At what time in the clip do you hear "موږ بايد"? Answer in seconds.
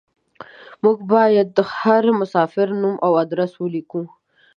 0.83-1.47